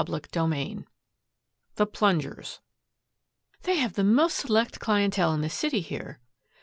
[0.11, 0.85] CHAPTER VII
[1.75, 2.59] THE PLUNGERS
[3.61, 6.19] "They have the most select clientele in the city here."